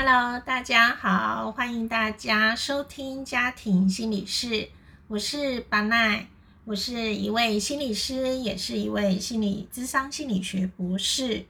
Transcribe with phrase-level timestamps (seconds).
[0.00, 4.68] Hello，大家好，欢迎大家收听家庭心理室。
[5.08, 6.28] 我是巴奈，
[6.64, 11.46] 我是一位心理师，也是一位心理智商心理学博士。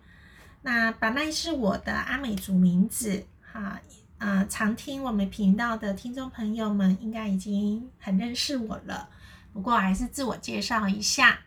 [0.62, 3.82] 那巴奈是我的阿美族名字，哈，
[4.16, 9.10] 呃，常听我们频道的听众朋友们应该已经很认识我了。
[9.52, 11.40] 不过还是自我介绍一下，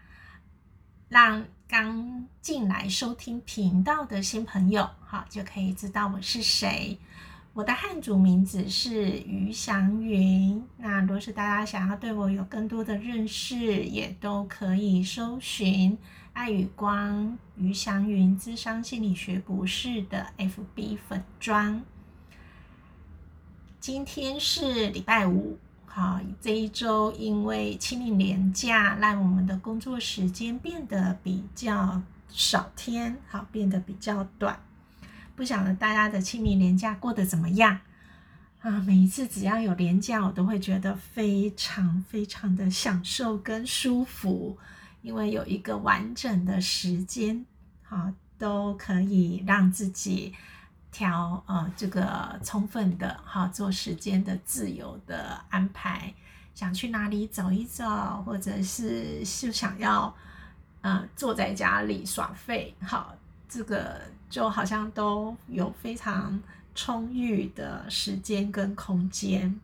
[1.09, 6.97] 让刚进来收听频道的新朋友，好就可以知道我是谁。
[7.53, 10.61] 我的汉族名字是于祥云。
[10.75, 15.97] 那如果是大家想要对我有更多的认识，也都可以搜寻
[16.33, 21.81] 爱与光于祥云智商心理学博士的 FB 粉砖。
[23.79, 25.57] 今天是礼拜五。
[25.93, 34.57] 好，这一周因为清明年假，让我们的工作时间变得比较少天，好，变得比较短。
[35.35, 37.77] 不晓得大家的清明年假过得怎么样
[38.61, 38.79] 啊？
[38.87, 44.57] 每一次只要有年假，我都会觉得非常非常的享受跟舒服，
[45.01, 47.45] 因为有一个完整的时间，
[47.83, 50.33] 好，都可以让自己。
[50.91, 56.13] 调呃这个充分的哈做时间的自由的安排，
[56.53, 57.85] 想去哪里走一走，
[58.25, 60.13] 或者是是想要
[60.81, 63.15] 呃坐在家里耍废，好
[63.47, 66.41] 这个就好像都有非常
[66.75, 69.59] 充裕的时间跟空间。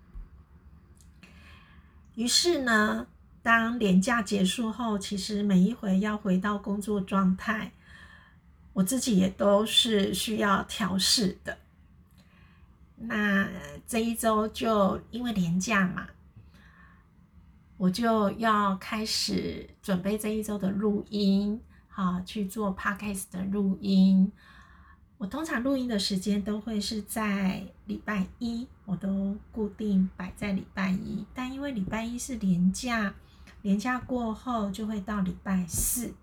[2.15, 3.05] 于是呢，
[3.43, 7.71] 当年假结束后，其实每一回要回到工作状态。
[8.77, 11.57] 我自己也都是需要调试的。
[12.95, 13.49] 那
[13.87, 16.07] 这一周就因为年假嘛，
[17.77, 24.31] 我就要开始准备这一周的录音，好去做 podcast 的录音。
[25.17, 31.25] 我通常录音的时间都会是在礼拜一，我都固定摆在礼拜一。
[31.33, 33.15] 但因为礼拜一是年假，
[33.63, 36.13] 年假过后就会到礼拜四。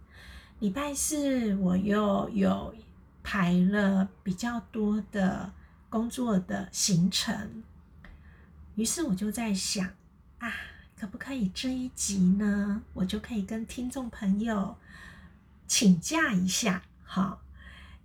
[0.61, 2.75] 礼拜四我又有
[3.23, 5.53] 排了比较多的
[5.91, 7.63] 工作的行程，
[8.75, 9.87] 于是我就在想
[10.39, 10.51] 啊，
[10.99, 14.77] 可不可以这一集呢，我就可以跟听众朋友
[15.67, 17.43] 请假一下，好，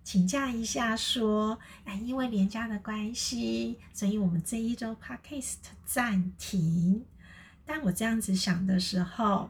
[0.03, 5.55] 请假一下说，哎，因为连假的关系，所以我们这一周 podcast
[5.85, 7.05] 暂停。
[7.65, 9.49] 当我这样子想的时候。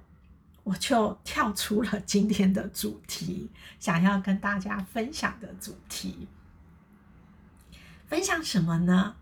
[0.70, 3.50] 我就跳出了今天的主题，
[3.80, 6.28] 想要跟大家分享的主题。
[8.06, 9.16] 分享什么呢？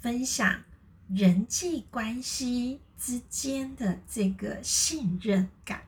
[0.00, 0.62] 分享
[1.10, 5.82] 人际关系之间的这个信任感。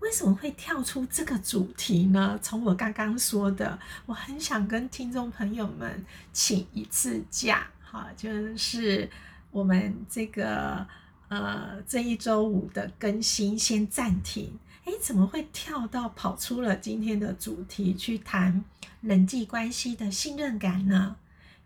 [0.00, 2.36] 为什么会跳出这个主题呢？
[2.42, 9.08] 从我刚刚说的，我很想跟听众朋友们请一次假，哈，就是
[9.52, 10.84] 我们这个。
[11.32, 14.58] 呃，这一周五的更新先暂停。
[14.84, 18.62] 哎，怎么会跳到跑出了今天的主题去谈
[19.00, 21.16] 人际关系的信任感呢？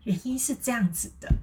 [0.05, 1.35] 原因是这样子的：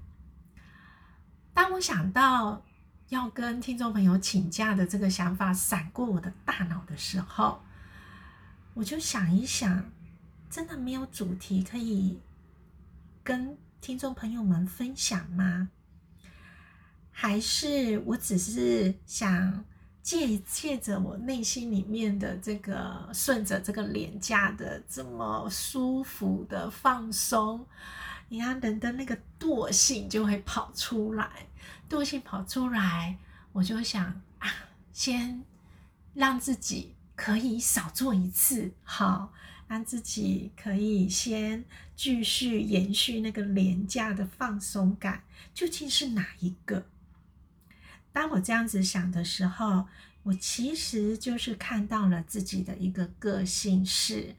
[1.52, 2.62] 当我想到
[3.10, 7.60] 要跟听众朋友请假的这个想法闪过我的大脑的时候，
[8.72, 9.90] 我就想一想，
[10.48, 12.18] 真的没有主题可以
[13.22, 15.68] 跟听众朋友们分享吗？
[17.16, 19.64] 还是我只是想
[20.02, 27.64] 借借着我内心里面的这个顺着这个廉价的这么舒服的放松，
[28.28, 31.46] 你看人的那个惰性就会跑出来，
[31.88, 33.16] 惰性跑出来，
[33.52, 34.04] 我就想
[34.40, 34.50] 啊，
[34.92, 35.42] 先
[36.14, 39.32] 让自己可以少做一次，好，
[39.68, 41.64] 让自己可以先
[41.94, 45.22] 继续延续那个廉价的放松感，
[45.54, 46.84] 究竟是哪一个？
[48.14, 49.88] 当我这样子想的时候，
[50.22, 54.36] 我其实就是看到了自己的一个个性是：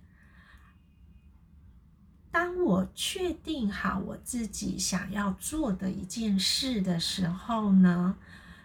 [2.31, 8.15] 当我确定好我自己想要做的一件事的时候呢，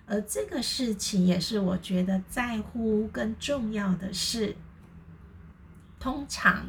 [0.07, 4.57] 而这个事情也是我觉得在乎跟重要的事。
[5.99, 6.69] 通常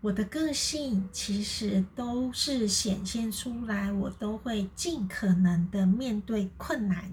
[0.00, 7.10] 我的个性其实都是显现出来，我都会尽可能的面对困难。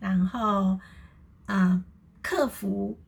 [0.00, 0.80] 然后，
[1.46, 1.84] 啊，
[2.22, 2.98] 克服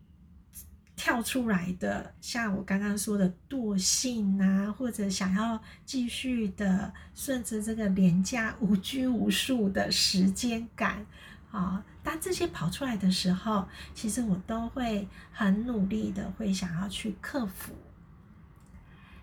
[0.94, 11.04] 跳出来的，像我刚刚说的惰性啊，或者想要继续的顺着这个廉价无拘无束的时间感，
[11.50, 17.72] 啊，当这些跑出来的时候，其实我都会很努力的，会想要去克服。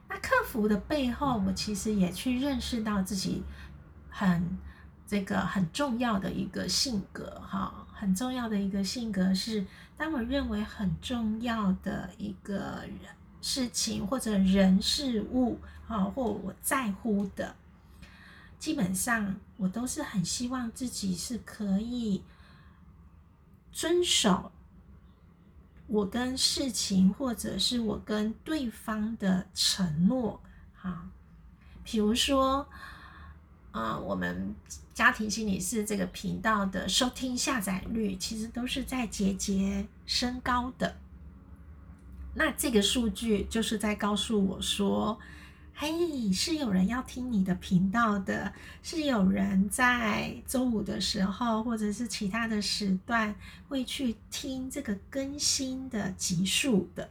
[0.09, 3.43] 那克服的背后，我其实也去认识到自己
[4.09, 4.57] 很
[5.09, 9.65] 这个很重要的一个性格，哈，很重要的一个性格是，
[9.97, 17.55] 当我认为很重要的一个人事情或者人事物，啊，或我在乎的，
[18.59, 22.23] 基本上我都是很希望自己是可以
[23.71, 24.51] 遵守。
[25.87, 30.39] 我跟事情，或者是我跟对方的承诺，
[30.75, 31.09] 哈，
[31.83, 32.69] 比如说，
[33.71, 34.55] 啊，我们
[34.93, 40.95] 家庭心理师这个频道的收听下载率，其实都是在节节升高的。
[42.35, 45.19] 那这个数据就是在告诉我说。
[45.81, 48.51] 嘿，是有人要听你的频道的，
[48.83, 53.33] 是有人在周五的时候，或者是其他的时段
[53.69, 57.09] 会去听这个更新的集数的。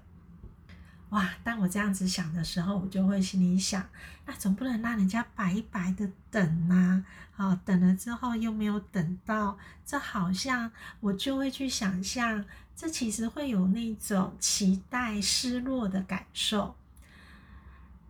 [1.11, 1.31] 哇！
[1.43, 3.89] 当我这样子想的时候，我就会心里想，
[4.27, 7.05] 那总不能让人家白白的等呐。
[7.33, 9.57] 好，等了之后又没有等到，
[9.87, 10.71] 这好像
[11.01, 12.45] 我就会去想象，
[12.77, 16.75] 这其实会有那种期待失落的感受。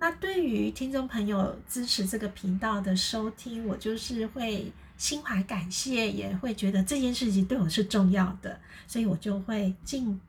[0.01, 10.21] 那对于听众朋友支持这个频道的收听，我就是会心怀感谢，也会觉得这件事情对我是重要的，所以我就会尽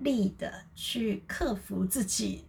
[0.00, 2.44] 力的去克服自己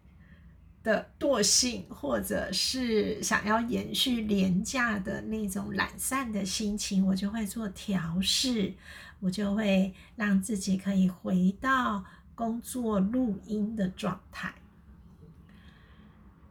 [0.83, 8.73] 的惰性，或者是想要延续廉价的那种懒散的心情，我就会做调试，
[9.19, 12.03] 我就会让自己可以回到
[12.33, 14.55] 工作录音的状态。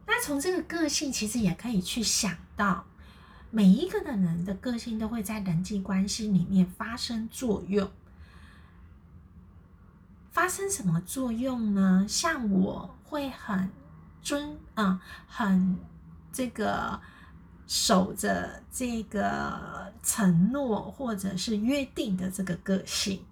[0.06, 2.84] 那从这个个性，其实也可以去想到，
[3.50, 7.90] 每一个的人的个性都会在人际关系里面发生作用。
[10.30, 12.06] 发生什么作用呢？
[12.08, 13.70] 像我会很
[14.22, 15.76] 尊啊，很
[16.32, 17.00] 这个
[17.66, 23.24] 守着这个承诺或者是约定的这个个性。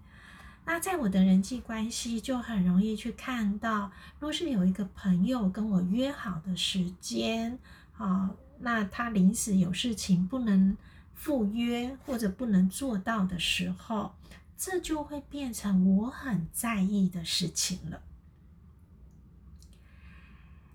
[0.65, 3.91] 那在我的人际关系就很容易去看到，
[4.21, 7.59] 若是有一个朋友跟我约好的时间，
[7.97, 10.77] 啊，那他临时有事情不能
[11.15, 14.12] 赴约或者不能做到的时候，
[14.59, 18.03] 这就会变成我很在意的事情了。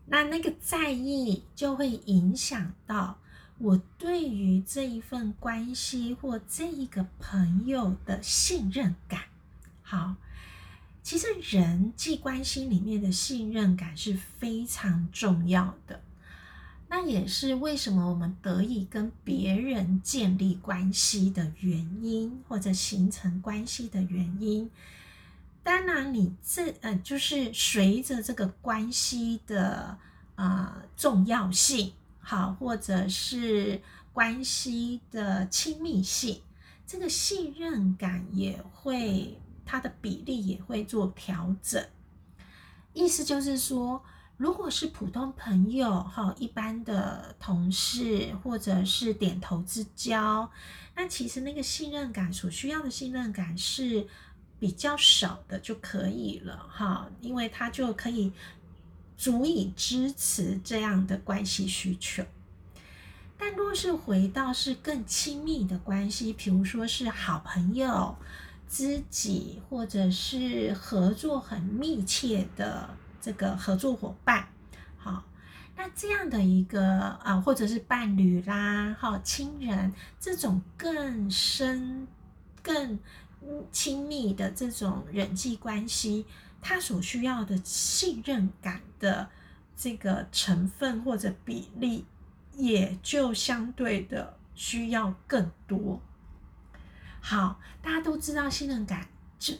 [0.05, 3.19] 那那个在意就会影响到
[3.57, 9.23] 我对于这一份关系或这一个朋友的信任感。
[9.81, 10.15] 好，
[11.01, 16.02] 其实人际关系里面的信任感是非常重要的，
[16.95, 24.69] 那也是为什么我们得以跟别人建立关系的原因，或者形成关系的原因。
[25.63, 29.97] 当然，你这呃，就是随着这个关系的
[30.35, 33.81] 啊重要性，好，或者是
[34.13, 36.43] 关系的亲密性，
[36.85, 39.39] 这个信任感也会。
[39.65, 41.83] 它的比例也会做调整，
[42.93, 44.03] 意思就是说，
[44.37, 50.49] 如果是普通朋友哈，一般的同事或者是点头之交，
[50.95, 54.07] 那其实那个信任感所需要的信任感是
[54.59, 58.31] 比较少的就可以了哈，因为它就可以
[59.15, 62.23] 足以支持这样的关系需求。
[63.37, 68.15] 但若是回到是更亲密的关系，比如说是好朋友。
[68.69, 72.89] 知己或者是合作很密切的
[73.23, 74.49] 这个合作伙伴，
[74.97, 75.23] 好，
[75.77, 76.83] 那这样的一个
[77.23, 82.05] 啊，或者是伴侣啦，哈，亲人这种更深、
[82.61, 82.99] 更
[83.71, 86.25] 亲密的这种人际关系，
[86.61, 89.29] 他所需要的信任感的
[89.77, 92.03] 这个成分或者比例，
[92.57, 96.01] 也就相对的需要更多。
[97.21, 99.07] 好，大家都知道信任感
[99.39, 99.53] 就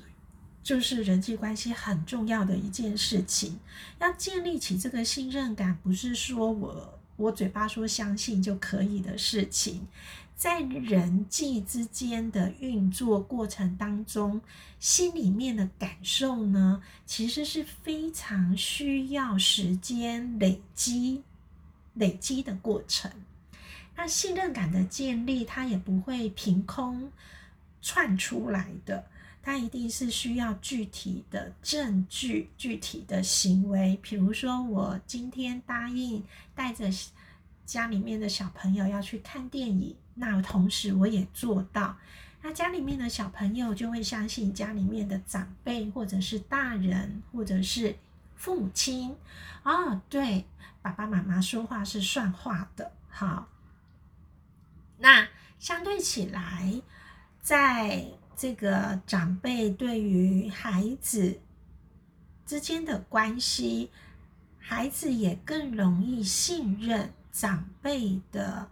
[0.63, 3.59] 就是人际关系很重要的一件事情。
[3.99, 9.85] 要建立起这个信任感，不是说我我嘴巴说相信就可以的事情。
[10.35, 14.41] 在人际之间的运作过程当中，
[14.79, 21.21] 心里面的感受呢，其实是非常需要时间累积
[21.93, 23.11] 累积的过程。
[23.95, 27.11] 那信任感的建立，它也不会凭空。
[27.85, 29.05] 串出来的，
[29.45, 33.99] 它一定是需要具体的证据、具体的行为。
[34.01, 36.23] 比如说，我今天答应
[36.55, 36.89] 带着
[37.65, 41.97] 家里面的小朋友要去看电影，那同时我也做到，
[42.41, 47.97] 那家里面的小朋友就会相信家里面的长辈，或者是大人，或者是
[48.35, 49.13] 父母亲
[49.63, 50.45] 哦，对，
[50.81, 52.93] 爸爸妈妈说话是算话的。
[53.09, 53.49] 好，
[54.99, 55.27] 那
[55.59, 56.81] 相对起来，
[57.41, 58.05] 在
[58.35, 61.39] 这个长辈对于孩子
[62.45, 63.89] 之间的关系，
[64.59, 68.67] 孩子也更容易信任长辈的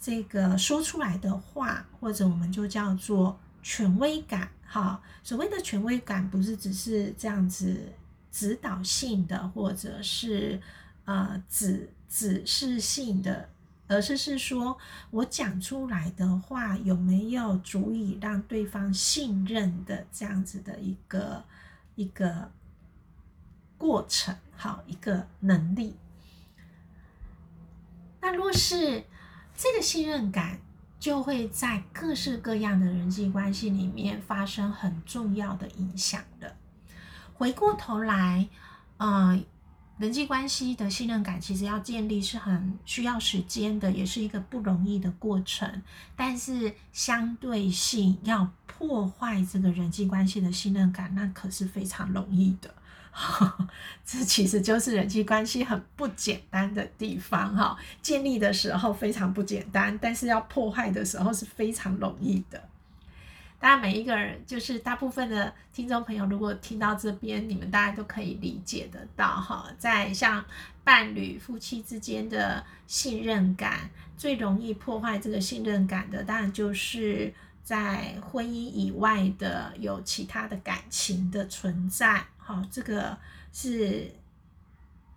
[0.00, 4.50] 这个说出来的话，或者我们就叫做权威感。
[4.66, 7.92] 哈，所谓的权威感，不是只是这样子
[8.32, 10.60] 指导性的，或者是
[11.04, 13.48] 呃指指示性的。
[13.88, 14.76] 而是是说，
[15.10, 21.44] 我讲出来的话有没有足以让对方信任的这样子的一个
[21.94, 22.50] 一个
[23.78, 25.96] 过程，好一个能力。
[28.20, 29.04] 那若是
[29.56, 30.58] 这个信任感，
[30.98, 36.56] 就会在各式各样的人际关系里面发生很重要的影响的。
[37.34, 38.48] 回过头来，
[38.96, 39.44] 嗯。
[39.98, 45.82] 人际关系的信任感其实要建立是很需要时间的，也是一个不容易的过程。
[46.14, 52.74] 但是相对性要破坏这个人际关系的信任感，那可是非常容易的。
[54.04, 57.74] 这其实就是人际关系很不简单的地方哈。
[58.02, 62.62] 建立的时候非常不简单，但是要破坏的时候是非常容易的。
[63.58, 69.66] 当然，每一个人就是大部分的听众朋友，如果听到这边，你们大家都可以理解得到哈。
[69.78, 70.44] 在像
[70.84, 77.32] 伴侣、夫妻之间的信任感，最容易破坏这个信任感的，当然就是
[77.62, 82.26] 在婚姻以外的有其他的感情的存在。
[82.36, 83.18] 好，这个
[83.52, 84.12] 是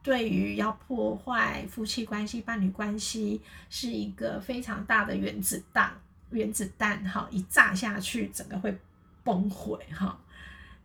[0.02, 5.92] 对于要破坏夫妻关系、伴侣关系，是一个非常大的原子弹。
[6.32, 8.80] 原子弹哈一炸下去，整个会
[9.24, 10.20] 崩毁哈。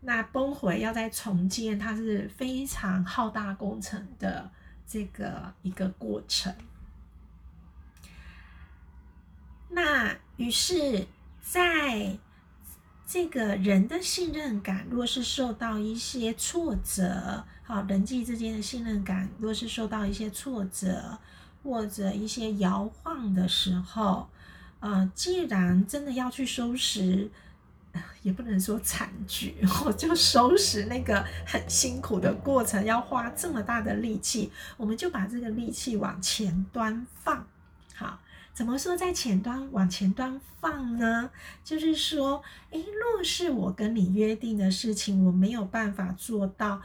[0.00, 4.50] 那崩毁要再重建，它是非常浩大工程的
[4.86, 6.54] 这个一个过程。
[9.70, 11.06] 那于是，
[11.40, 12.18] 在
[13.06, 21.18] 这个人的信任感，若是受到一些挫折，好人际之间的信任感，若是受到一些挫折
[21.62, 24.28] 或者一些摇晃的时候。
[24.84, 27.30] 啊，既然真的要去收拾，
[28.20, 37.46] 也不能说惨剧， 我就收拾那个很辛苦的过程，要花这么大的力气，我们就把这个力气往前端放。
[37.94, 38.20] 好，
[38.52, 41.30] 怎么说在前端往前端放呢？
[41.64, 42.84] 就是说，诶，
[43.16, 46.82] 若是我跟你约定的事情，我没有办法做到。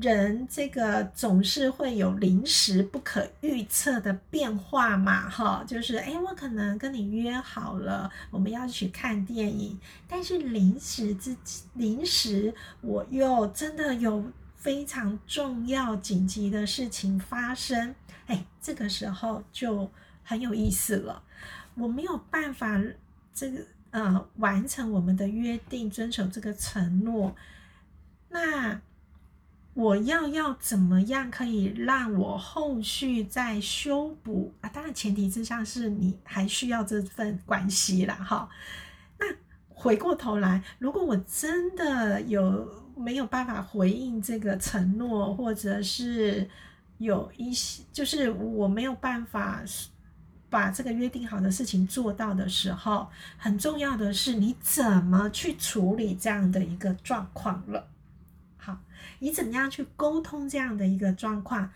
[0.00, 11.36] 人这个总是会有临时不可预测的变化嘛，哈，就是哎，我可能跟你约好了，我们要去看电影，但是临时之
[11.74, 14.24] 临时我又真的有
[14.54, 17.94] 非常重要紧急的事情发生，
[18.26, 19.90] 哎，这个时候就
[20.22, 21.22] 很有意思了，
[21.74, 22.80] 我没有办法
[23.34, 27.34] 这个呃完成我们的约定，遵守这个承诺，
[28.28, 28.80] 那。
[29.76, 34.70] 我要要怎么样可以让我后续再修补啊？
[34.70, 38.48] 当然前提之下是你还需要这份关系啦，哈。
[39.18, 39.26] 那
[39.68, 42.66] 回过头来，如果我真的有
[42.96, 46.48] 没有办法回应这个承诺，或者是
[46.96, 49.62] 有一些就是我没有办法
[50.48, 53.06] 把这个约定好的事情做到的时候，
[53.36, 57.86] 很重要的是你怎么去处理这样的一个状况了。
[59.18, 61.70] 你怎么样去沟通这样的一个状况，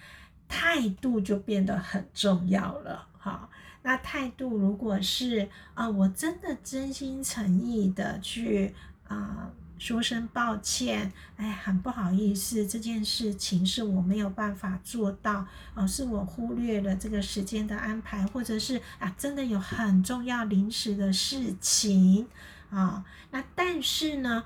[0.48, 3.06] 态度就变得很重要了。
[3.18, 3.48] 哈，
[3.82, 8.74] 那态度如果是啊，我真的真心诚意的去
[9.06, 22.26] 啊说声抱歉，哎，很不好意思，这件事情是我没有办法做到，哦，是我忽略了这个时间的安排，或者是啊，真的有很重要临时的事情
[22.70, 23.04] 啊。
[23.30, 24.44] 那但是呢，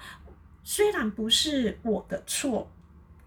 [0.64, 2.68] 虽然不是我的错。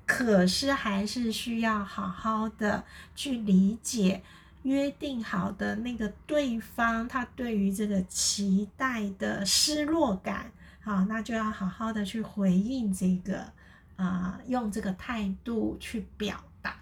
[0.10, 4.24] 可是还是需要好好的去理解
[4.64, 13.52] 约定好的那个对方，他对于这个期待的失落感，好，那就要好好的去回应这个，
[13.98, 16.80] 啊，用这个态度去表达。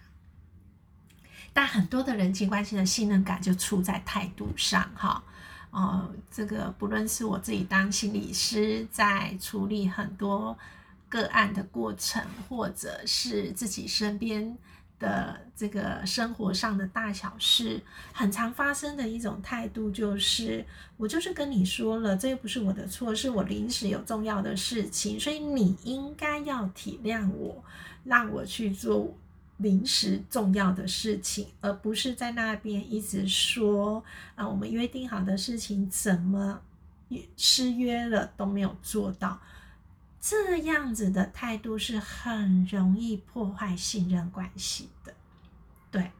[1.52, 5.24] 但很多的人际关系的信任感就出在态度上，哈，
[5.76, 10.58] 哦，这个不论是我自己当心理师在处理很多。
[11.08, 14.58] 个案的过程，或者是自己身边
[15.00, 20.66] 的这个生活上的大小事，很常发生的一种态度就是，
[20.98, 27.64] 我就是跟你说了，这又不是我的错，是我临时有重要的事情，所以你应该要体谅我，
[28.04, 29.16] 让我去做
[29.58, 34.04] 临时重要的事情，而不是在那边一直说
[34.36, 36.62] 啊，我们约定好的事情怎么
[37.38, 39.40] 失约了都没有做到。
[40.20, 45.14] 这样子的态度是很容易破坏信任关系的，
[45.92, 46.12] 对。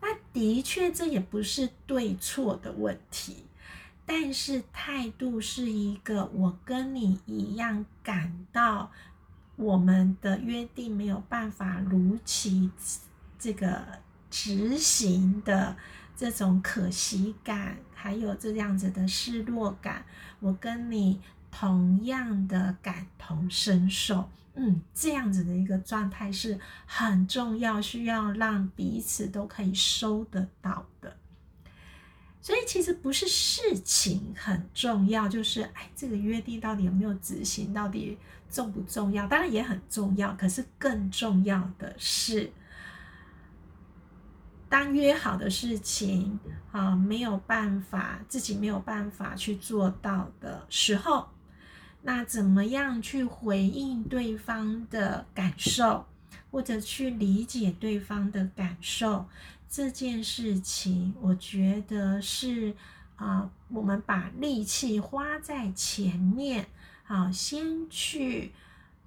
[0.00, 3.44] 那的确，这也不是对错的问题，
[4.04, 8.90] 但是态度是一个我跟你一样感到
[9.56, 12.70] 我们的约定没有办法如期
[13.38, 13.82] 这个
[14.30, 15.76] 执行的
[16.16, 20.04] 这种可惜感，还有这样子的失落感，
[20.40, 21.20] 我跟你。
[21.56, 31.16] 同样的感同身受，嗯，这样子的一个状态是很重要，需要让彼此都可以收得到的。
[32.44, 38.18] 所以其实不是事情很重要，就是哎，这个约定到底有没有执行，到底
[38.50, 39.26] 重不重要？
[39.26, 42.52] 当然也很重要，可是更重要的是，
[44.68, 46.38] 当约好的事情
[46.70, 51.26] 啊没有办法，自己没有办法去做到的时候。
[52.02, 56.04] 那怎么样去回应对方的感受，
[56.50, 59.26] 或者去理解对方的感受？
[59.68, 62.74] 这件事情，我觉得是
[63.16, 66.66] 啊，我们把力气花在前面，
[67.04, 68.52] 好，先去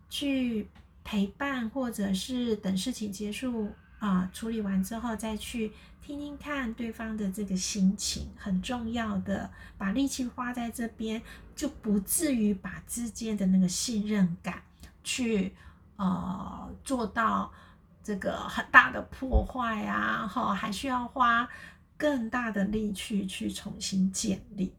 [0.09, 0.67] 去
[1.03, 5.71] 陪伴，或者是等事情结束啊，处理完之后再去。
[5.99, 11.21] 听听看对方的这个心情很重要的，把力气花在这边，
[11.53, 14.63] 就不至于把之间的那个信任感
[15.03, 15.53] 去
[15.97, 17.51] 呃做到
[18.07, 21.45] 这个很大的破坏啊，哈，还需要花
[21.97, 24.73] 更大的力气去重新建立。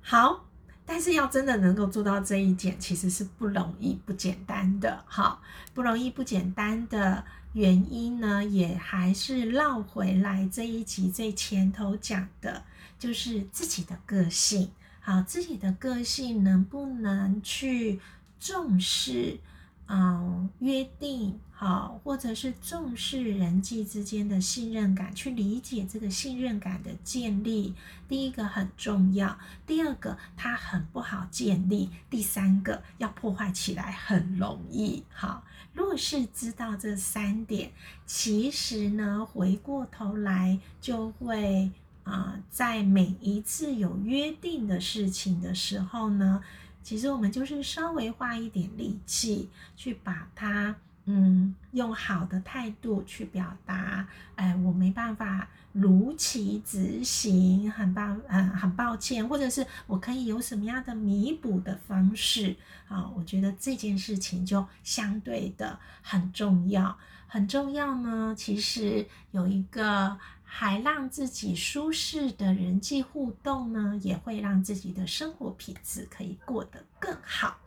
[0.00, 0.46] 好，
[0.86, 5.42] 但是要真的能够做到这一点，其实是不容易、不简单的，哈，
[5.74, 7.24] 不容易、不简单的。
[7.54, 12.64] 原因呢，也还是绕回来这一集最前头讲的，
[13.00, 14.70] 就是自己的个性。
[15.00, 18.00] 好，自己的个性能不能去
[18.38, 19.40] 重视，
[19.86, 27.74] 嗯，约定，好，或者是重视人际之间的信任感，去理解这个信任感的建立。
[28.08, 35.04] 第一个很重要，第二个它很不好建立，第三个要破坏起来很容易。
[35.10, 35.44] 好。
[35.74, 37.72] 若是知道这三点，
[38.06, 41.68] 其实呢，回过头来就会
[42.04, 46.44] 啊，在每一次有约定的事情的时候呢，
[46.84, 50.76] 其实我们就是稍微花一点力气去把它。
[51.06, 62.56] 嗯，用好的态度去表达，哎，我没办法如期执行，很抱，嗯，很抱歉，或者是我可以有什么样的弥补的方式
[62.88, 63.06] 啊？
[63.14, 68.34] 我觉得这件事情就相对的很重要，很重要呢。
[68.34, 70.18] 其实有一个
[70.56, 77.58] 还让自己舒适的人际互动呢，也会让自己的生活品质可以过得更好。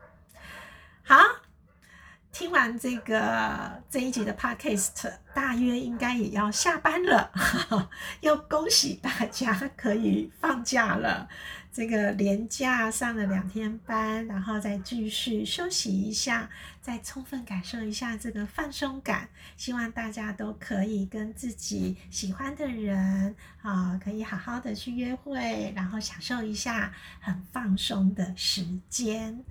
[1.03, 1.17] 好。
[2.29, 7.31] 听完这个这一集的 podcast，大约应该也要下班了，
[8.21, 11.27] 又恭喜大家可以放假了。
[11.77, 16.49] 这个连假上了两天班，然后再继续休息一下，
[16.81, 19.29] 再充分感受一下这个放松感。
[19.57, 29.43] 希望大家都可以跟自己喜欢的人啊，可以好好的去约会，然后享受一下很放松的时间。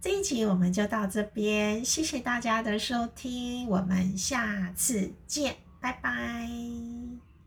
[0.00, 6.48] 这一集我们就到这边，谢谢大家的收听，我们下次见，拜拜。